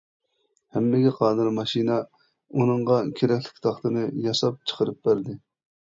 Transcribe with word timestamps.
ھەممىگە 0.77 1.11
قادىر 1.17 1.49
ماشىنا 1.57 1.97
ئۇنىڭغا 2.61 2.97
كېرەكلىك 3.21 3.61
تاختىنى 3.67 4.09
ياساپ 4.29 4.59
چىقىرىپ 4.73 4.99
بەردى. 5.11 5.41